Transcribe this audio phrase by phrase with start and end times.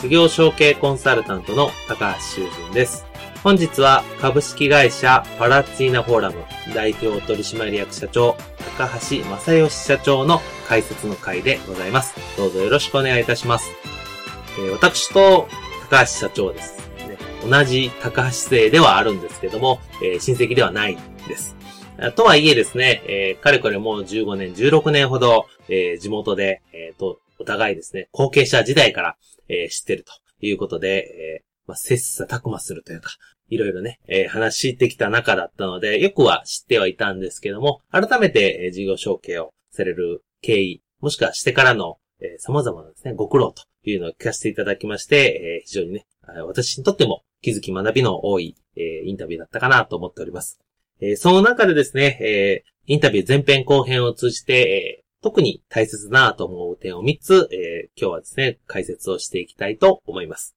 [0.00, 3.04] 事業承継コンサルタントの高橋修人です。
[3.44, 6.36] 本日は株式会社パラッツィーナフォーラム
[6.74, 8.34] 代表取締役社長
[8.78, 12.14] 高橋正義社長の解説の会でございます。
[12.38, 13.70] どうぞよろしくお願いいたします。
[14.58, 15.48] えー、私と
[15.90, 17.18] 高橋社長です、ね。
[17.46, 20.96] 同じ高橋姓ではあるんですけども、えー、親戚ではない
[21.28, 21.56] です。
[22.16, 29.16] とはいえですね、えー、かれこれもう15年、16年ほど、えー、地元で、えー、と、お互いですね、後継者時代から、
[29.48, 33.10] えー、知ってるということで、えー、まあ、切磋琢磨するというか、
[33.48, 46.06] いろいろね、えー、話してきた中だったので、よくは知ってはいたんですけども、改めて、えー、事業承継をされる経緯、もしくはしてからの、えー、様々なですね、ご苦労というのを聞かせていただきまして、えー、非常にね、
[46.46, 50.60] 私にとっても気づき学びの多い、えー、インタビューだったかなと思っております。
[51.00, 60.56] えー、その中でですね、えー、インタビュー前編後編を通じて、え特に大切なと思う点を3つ、えー、今日はですね、解説をしていきたいと思います。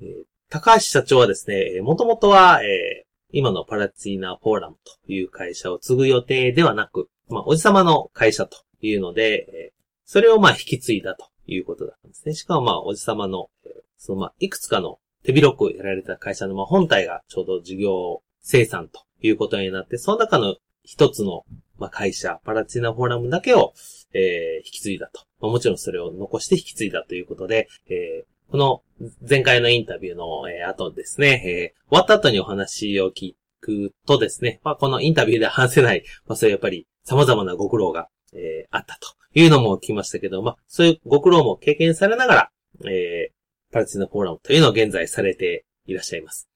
[0.00, 12.34] えー、高橋社長はですね、もともとは、えー、今のパラツィーナフォーラムという会社を継ぐ予定ではなく、まあ、おじさまの会社というので、えー、それをまあ引き継いだということだったんですね。
[12.34, 21.44] しかもまあ、おじさまの、えー、そのまあ、いくつかの手広くやられた会社のまあ本体がちょうど事業生産ということになって、その中の一つの
[21.80, 23.72] まあ、会社、パラチナフォーラムだけを、
[24.12, 25.22] えー、引き継いだと。
[25.40, 28.82] まあ、もちろんそれを残して引き継いだということで、えー、この
[29.26, 33.32] 前回のインタビューの、後ですね、えー、終わった後にお話を聞
[33.62, 42.50] くとですね、まあ、このインタビューでは話せない、まあ、そういうやっぱり様々なご苦労が、えー、あったというのも聞きましたけど、まあ、そういうご苦労も経験されながら、
[42.84, 46.46] えー、パラチナフォーラムというのを現在されていらっしゃいます。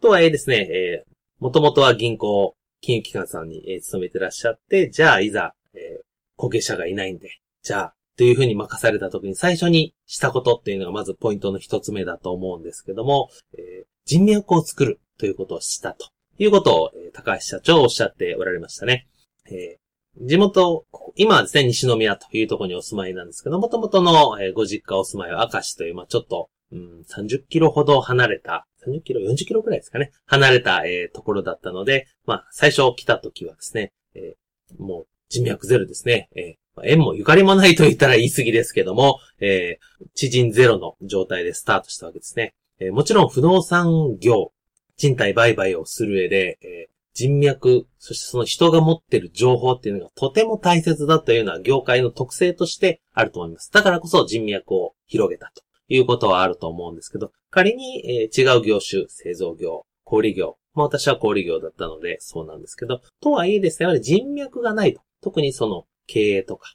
[0.00, 6.04] とはいえですね、えー、もともとは銀行、金融機関さんに、えー、勤めてらっしゃって、じゃあいざ、えー、
[6.36, 7.28] 後継者がいないんで、
[7.62, 19.06] じゃあ、というふうに任された時に最初にしたことっていうのがまずポイントの一つ目だと思うんですけども、えー、人脈を作るということをしたということを、えー、高橋社長おっしゃっておられましたね。
[19.46, 20.84] えー、地元、
[21.16, 30.12] 今はですね、西宮というところにお住まいなんですけど、もともとの、えー、ご実家お住まいは明石という、まあちょっと、うん、30キロほど離れた30キロ、40キロくらいですかね。
[30.26, 36.28] 離れた、えー、ところだったので、まあ、最初来た時はですね、えー、もう人脈ゼロですね。
[36.34, 42.54] えー、縁もゆかりもないと言ったら言い過ぎですけども、えー、知人ゼロの状態でスタートしたわけですね。
[42.80, 44.52] えー、もちろん不動産業、
[44.96, 53.72] 賃貸売買をする上で、えー、人脈、そしてその人が持ってる情報っていうのがとても大切だというのは業界の特性としてあると思います。
[53.72, 65.00] だからこそ人脈を広げたということはあると思うんですけど、仮に、えー、違う業種、製造業、小売業、まあ私は小売業だったのでそうなんですけど、とはいえですね、やはり人脈がないと。
[65.20, 66.68] 特にその経営とか、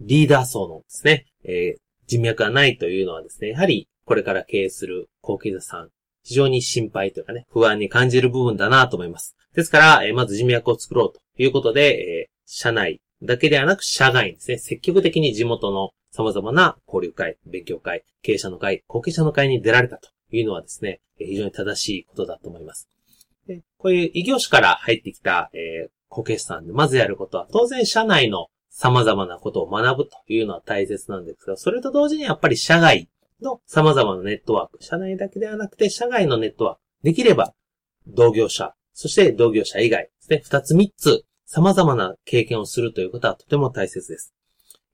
[0.00, 5.90] リーダー層のですね、えー、人脈がないというのはですね、やはりこれから経営する後継者さん、
[6.24, 9.36] 非常に心配というかね、不安に感じる部分だなと思います。
[9.54, 22.88] ですから、えー、まず人脈を作ろうということで、えー、社内だけではなく社外にですね、積極的に地元の様々な交流会、勉強会、経営者の会、後継者の会に出られたというのはですね、非常に正しいことだと思います。
[23.78, 33.08] こういう異業種から入ってきた、えー、後継者さんでまずやることは、当然社内の様々なことを学ぶというのは大切なんですが、それと同時にやっぱり社外
[33.42, 37.54] の様々なネットワーク、社内だけではなくて社外のネットワーク、できれば
[38.06, 44.32] 同業者、そして同業者以外ですね、二つ三つ様々な経験をするということはとても大切です。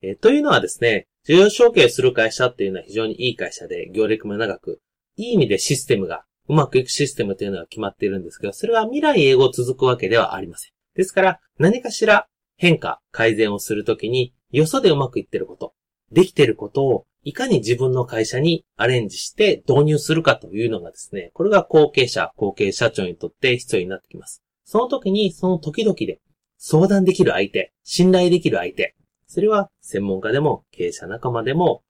[0.01, 4.81] えー、というのはですね、事業承継する会社っていうのは非常にいい会社で、業歴も長く、
[5.17, 10.73] いい意味でシステムが、うまくいくシステムというのが決まっているんですけど、それは未来英語続くわけではありません。
[10.95, 12.27] ですから、何かしら
[12.57, 15.75] 変化、改善をするときに、よそでうまくいってること、
[16.11, 24.43] できてることを、いかに自分の会社にアレンジして導入するかというのがですね、これが後継者、後継社長にとって必要になってきます。
[24.65, 26.19] その時にその時々で
[26.59, 28.95] 相談できる相手、信頼できる相手、
[29.27, 31.83] それは専門家でも経営者仲間でも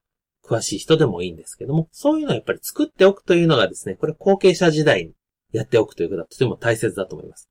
[0.45, 5.13] 詳しい人でもいいんですけども、そういうのをやっぱり作っておくというのがですね、これ後継者時代に
[5.53, 7.49] やっておくということはとても大切だと思います。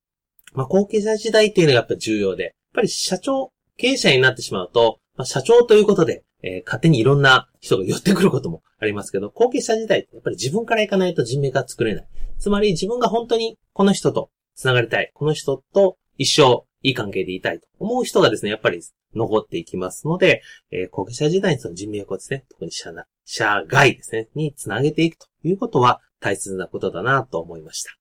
[0.54, 12.08] まあ、後継者時代っていうのがやっぱり重要で、やっぱり社長、経営者になってしまうと、まあ、社長ということで、えー、勝手にいろんな人が寄ってくることもありますけど、後継者時代ってやっぱり自分から行かないと人命が作れない。
[12.38, 15.12] つまり自分が本当にこの人と繋がりたい。
[15.14, 18.80] この人と一生いい関係でいたいと思う人がですね、やっぱり
[19.16, 27.92] 残っていきますので、えー、後継者時代にその人脈をですね、特に社内、社外ですね、につなげていくということは大切なことだなと思いました。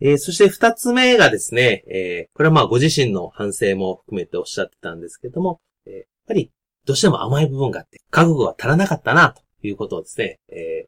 [0.00, 6.50] えー、そして二つ目がですね、えー、これはまあご自身の反省も含めておっしゃってたんですけども、えー、やっぱり
[6.86, 10.86] どうしても甘い部分があって、覚悟が足らなかったなということをですね、え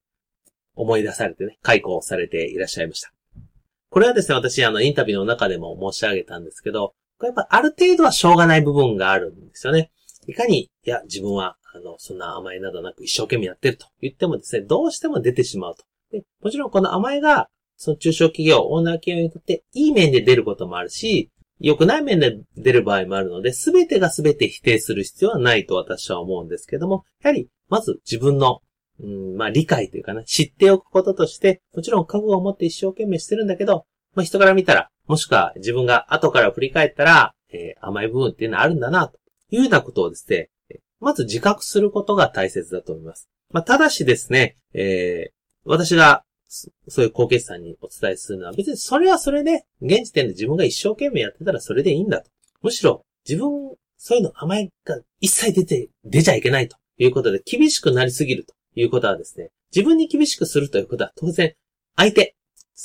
[0.75, 3.13] 思い出されてね、解雇されていらっしゃいました。
[3.91, 9.93] これはですね、私、あの、インタビューの中でも申し上げたんですけど、これやっぱある程度はしょうがない部分があるんですよね。
[10.27, 15.85] いかに、いや、自分は、あの、そんな甘えなどなく一生懸命やってると言ってもですね、どうしても出てしまうと。
[16.11, 21.31] でもちろんこの甘えが、その中小企業、オーナー企業にとっていい面で出ることもあるし、
[21.61, 28.61] 良くない面で出る場合もあるので、すべてがすべて否定する必要はないと私は思うんですけども、やはり、まず自分の、
[28.99, 33.85] うん、まあ理解というかな、知っておくこととして、もちろん覚悟を持って一生懸命してるんだけど、
[34.15, 39.19] まあ人から見たら、もしくは自分が後から振り返ったら、えー、甘い部分っていうのはあるんだな、と
[39.51, 40.51] いうようなことをですね、
[41.01, 43.29] まず自覚することが大切だと思います。
[43.51, 45.33] まあ、ただしですね、えー、
[45.65, 46.25] 私が、
[46.89, 52.31] そういう後継者さんにお伝えするのは、別にそれはそれで、現時点で自分が一生懸命やってたらそれでいいんだと。
[52.63, 61.55] むしろ、自分、そういうの甘えが一切出て、出ちゃいけないということで、厳しくなりすぎるということはですね、自分に厳しくするということは当然、
[61.97, 62.35] 相手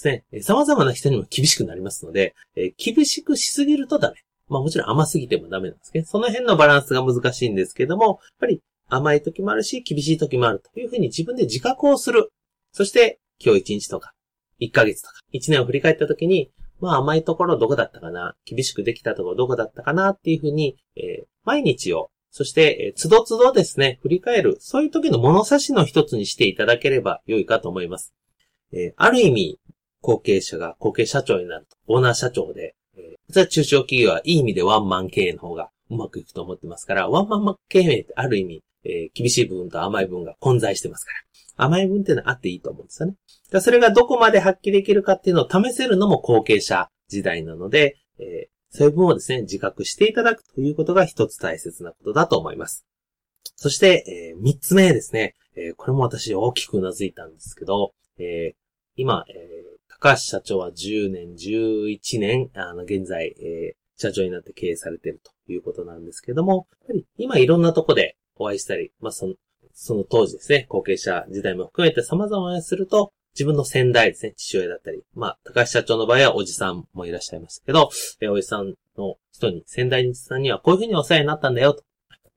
[0.03, 4.17] ですね、様々な人にも厳しくなりますので、え、厳しくしすぎるとダメ。
[4.47, 12.31] まあもちろん甘すぎてもダメなんですけど、その辺のバランスが難しいんですけども、やっぱり甘い時もあるし、厳しい時もあるというふうに自分で自覚をする。
[12.71, 14.11] そして、今日1日とか、
[14.59, 28.13] 1ヶ月とか、1年を振り返った時に、まあ甘いところどこだったかな、厳しくできたところどこだったかなっていうふうに、えー、毎日を、そして、えー、つどつどですね、振り返る、そういう時の物差しの一つにしていただければ良いかと思います。
[28.73, 29.59] えー、ある意味、
[30.05, 41.65] 後継者が後継社長になると、オーナー社長でえ、実は中小企業はいい意味でワンマン経営の方がうまくいくと思ってますから、ワンマン経営ってある意味、えー、厳しい部分と甘い部分が混在してますから。
[41.65, 43.15] 甘い部分っていうのはあっていいと思うんですよね。
[43.61, 52.85] それがどこまで発揮できるかっていうのを試せるのも後継者時代なので、えー、そういう部分をですね、自覚していただくということが一つ大切なことだと思います。
[53.55, 58.55] そして、えー、三つ目ですね、えー、これも私大きく頷いたんですけど、えー、
[58.97, 59.74] 今、えー、
[60.05, 69.33] 高橋社長は10年、11年、あの、現在、えー、社長になって経営されているということなんですけども、やっぱり今いろんなとこでお会いしたり、まあ、その、
[69.73, 77.89] その当時ですね、後継者時代も含めて様々にすると、自分の先代ですね、父親だったり、まあ、高橋社長の場合はおじさんもいらっしゃいましたけど、
[78.21, 81.83] えー、おじさんの人に、先代さんにはこういうふうにお世話になったんだよと。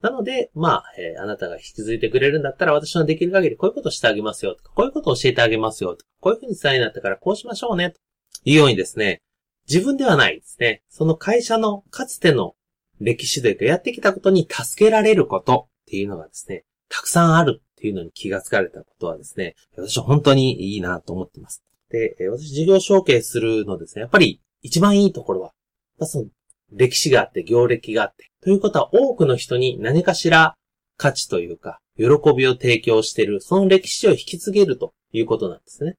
[0.00, 7.98] なので、まあ、えー、あなたが引き継いでくれるんだったら私のできる限りこういうことしてあげますよとか、こういうことを教えてあげますよとか、こういうふうに伝えになったからこうしましょうねと
[8.44, 9.22] いうようにですね、
[9.68, 10.82] 自分ではないですね。
[10.88, 12.54] その会社のかつての
[13.00, 21.62] 歴史というかやってきたことに助けられることっていうのがですね、たくさんあるっていうのに気がつかれたことはですね、私は本当にいいなと思っています。
[21.90, 25.52] で、私事業承継するのですね、やっぱり一番いいところは、
[25.98, 26.26] まあ、その
[26.72, 30.56] 歴史があって、行歴があって、ということは多くの人に何かしら
[30.96, 32.04] 価値というか、喜
[32.36, 35.94] びを提供している、その歴史を引き継げるということなんですね。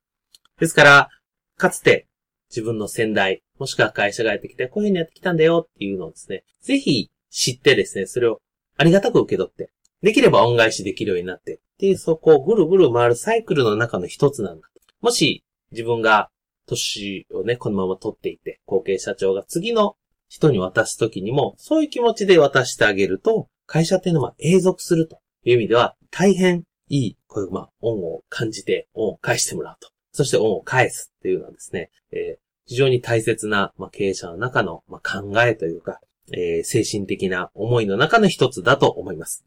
[0.60, 1.10] ですから、
[1.58, 2.08] かつて
[2.50, 8.42] 自分の先代、もしくは会社がやってきて、こういうふうにやってきたんだよっていうのをですね、ぜひ知ってですね、それを
[8.78, 9.72] ありがたく受け取って、
[10.02, 14.68] できれば恩返しできるようになって、で、そこをぐるぐる回るサイクルの中の一つなんだ。
[15.02, 16.30] もし自分が
[16.68, 19.96] 年をね、このまま取っていて、後継社長が次の
[20.30, 29.90] 人に渡すときにも、そういう気持ちで渡してあげると、会社っていうのは永続するという意味では、大変いい、こういう、まあ、恩を感じて、恩を返してもらうと。
[30.12, 36.00] そして恩を返すっていうのはですね、えー、非常に大切な、まあ、経営者の中の、まあ、考えというか、
[36.32, 39.46] えー、精神的な思いの中の一つだと思います。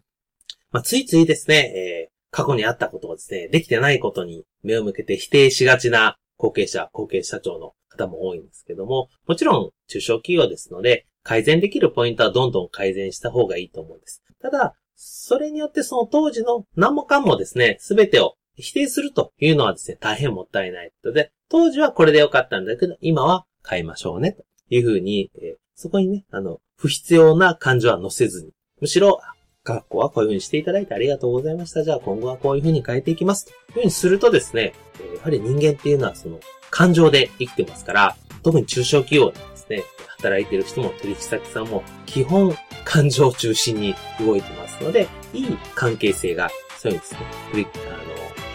[0.71, 14.25] まあ、ついついですね、えー、過去にあったことをですね、できてないことに目を向けて否定しがちな後継者、後継社長の方も多いんですけども、もちろん中小企業ですので、改善できるポイントはどんどん改善した方がいいと思うんです。
[14.41, 20.91] ただ、それによってその当時の何もかもですね、すべてを否定するというのはですね、大変もったいない。
[21.05, 24.33] ので、当時はこれでよかったんだけど、今は変えましょうね。
[24.33, 29.21] というふうに、えー、そこにね、あの、不必要な感情は乗せずに、むしろ、
[29.65, 31.85] 学校はこういうふうにしていただいてありがとうございました。
[31.85, 33.47] じゃあ今後はこういうふうに変えていきます。
[33.47, 34.75] というふうにするとですね、
[35.17, 36.41] やはり人間っていうのはその
[36.71, 39.85] 感情で生きてますから、特に中小企業ですね、
[40.17, 47.21] 働いてる人も取引先さんも基本感情を中心に動いてますので、いい関係性がそういうですね、
[47.55, 47.65] あの、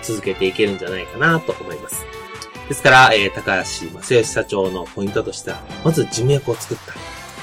[0.03, 2.05] 続けていけるんじゃないかなと思います。
[2.67, 6.93] ですから、えー、高橋正義社長のポイントとしては、まず人脈を作った。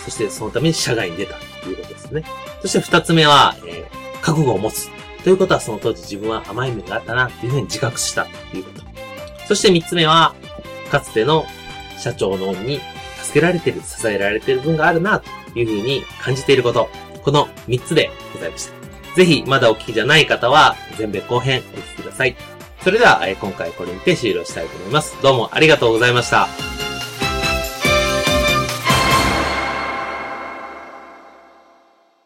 [0.05, 2.25] そしてそのために社外に出たということですね。
[2.65, 4.89] そして二つ目は、えー、覚悟を持つ。
[5.23, 8.83] ということはその当時自分は甘い目があったなというふうに自覚したということ。
[9.47, 10.35] そして三つ目は、
[10.91, 11.45] かつての
[11.99, 12.81] 社長の恩に
[13.23, 16.89] 助けられてる、支えられてる分があるなというふうに感じていること。
[17.23, 19.15] この三つでございました。
[19.15, 22.35] ぜひ、まだお聞きじゃない方は、全米後編お聞きください。
[22.83, 25.21] それでは、今回これにて終了したいと思います。
[25.23, 26.49] どうもありがとうございました。